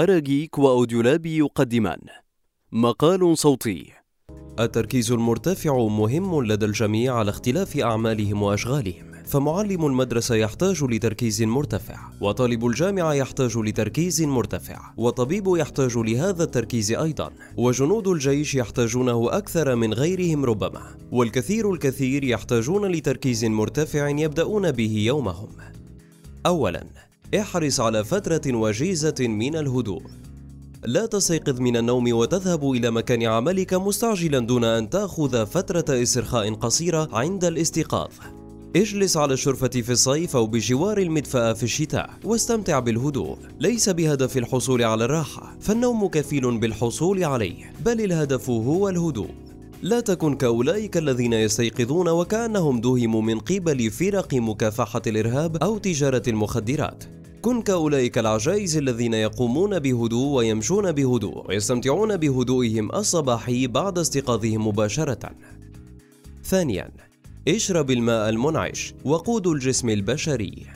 [0.00, 1.98] أراجيك وأوديولاب يقدمان.
[2.72, 3.92] مقال صوتي.
[4.60, 12.66] التركيز المرتفع مهم لدى الجميع على اختلاف أعمالهم وأشغالهم فمعلم المدرسة يحتاج لتركيز مرتفع وطالب
[12.66, 20.44] الجامعة يحتاج لتركيز مرتفع وطبيب يحتاج لهذا التركيز أيضا وجنود الجيش يحتاجونه أكثر من غيرهم
[20.44, 20.82] ربما
[21.12, 25.48] والكثير الكثير يحتاجون لتركيز مرتفع يبدأون به يومهم.
[26.46, 30.02] أولا احرص على فترة وجيزة من الهدوء.
[30.84, 37.08] لا تستيقظ من النوم وتذهب إلى مكان عملك مستعجلا دون أن تأخذ فترة استرخاء قصيرة
[37.12, 38.08] عند الاستيقاظ.
[38.76, 43.36] اجلس على الشرفة في الصيف أو بجوار المدفأة في الشتاء واستمتع بالهدوء.
[43.60, 49.30] ليس بهدف الحصول على الراحة فالنوم كفيل بالحصول عليه بل الهدف هو الهدوء.
[49.82, 57.04] لا تكن كأولئك الذين يستيقظون وكأنهم دهموا من قبل فرق مكافحة الإرهاب أو تجارة المخدرات.
[57.42, 65.30] كن كأولئك العجائز الذين يقومون بهدوء ويمشون بهدوء ويستمتعون بهدوئهم الصباحي بعد استيقاظهم مباشرة.
[66.44, 66.90] ثانياً،
[67.48, 70.66] اشرب الماء المنعش وقود الجسم البشري.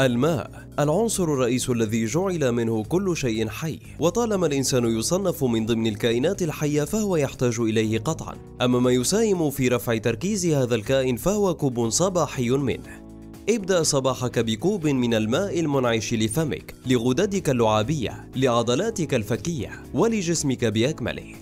[0.00, 6.42] الماء العنصر الرئيس الذي جعل منه كل شيء حي وطالما الإنسان يصنف من ضمن الكائنات
[6.42, 11.88] الحية فهو يحتاج إليه قطعا أما ما يساهم في رفع تركيز هذا الكائن فهو كوب
[11.88, 13.09] صباحي منه
[13.48, 21.34] ابدأ صباحك بكوب من الماء المنعش لفمك، لغددك اللعابية، لعضلاتك الفكية، ولجسمك بأكمله.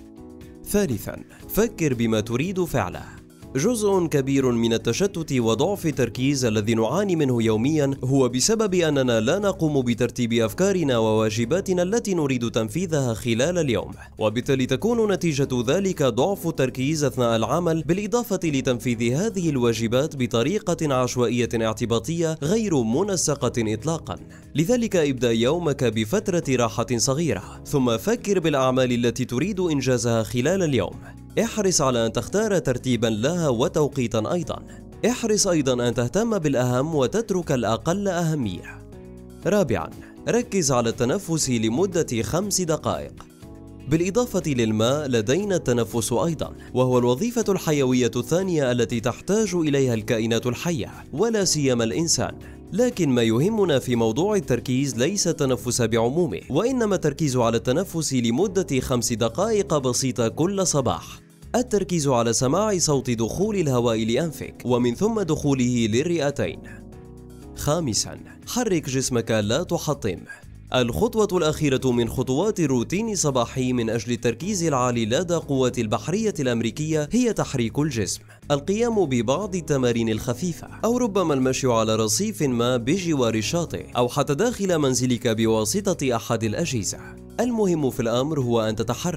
[0.64, 3.17] ثالثاً، فكر بما تريد فعله.
[3.56, 9.82] جزء كبير من التشتت وضعف التركيز الذي نعاني منه يوميا هو بسبب أننا لا نقوم
[9.82, 13.90] بترتيب أفكارنا وواجباتنا التي نريد تنفيذها خلال اليوم.
[14.18, 22.38] وبالتالي تكون نتيجة ذلك ضعف التركيز أثناء العمل بالإضافة لتنفيذ هذه الواجبات بطريقة عشوائية اعتباطية
[22.42, 24.16] غير منسقة اطلاقا.
[24.54, 31.17] لذلك ابدأ يومك بفترة راحة صغيرة ثم فكر بالأعمال التي تريد إنجازها خلال اليوم.
[31.44, 34.62] احرص على أن تختار ترتيبا لها وتوقيتا أيضا.
[35.06, 38.78] احرص أيضا أن تهتم بالأهم وتترك الأقل أهمية.
[39.46, 39.90] رابعا
[40.28, 43.12] ركز على التنفس لمدة خمس دقائق.
[43.88, 51.44] بالإضافة للماء لدينا التنفس أيضا وهو الوظيفة الحيوية الثانية التي تحتاج إليها الكائنات الحية ولا
[51.44, 52.57] سيما الإنسان.
[52.72, 59.12] لكن ما يهمنا في موضوع التركيز ليس التنفس بعمومه وإنما التركيز على التنفس لمدة خمس
[59.12, 61.20] دقائق بسيطة كل صباح
[61.54, 66.62] التركيز على سماع صوت دخول الهواء لأنفك ومن ثم دخوله للرئتين.
[67.56, 70.18] خامسا حرك جسمك لا تحطم
[70.74, 77.32] الخطوة الأخيرة من خطوات الروتين الصباحي من أجل التركيز العالي لدى قوات البحرية الأمريكية هي
[77.32, 78.20] تحريك الجسم.
[78.50, 84.78] القيام ببعض التمارين الخفيفة أو ربما المشي على رصيف ما بجوار الشاطئ أو حتى داخل
[84.78, 86.98] منزلك بواسطة أحد الأجهزة.
[87.40, 89.16] المهم في الأمر هو أن تتحرك.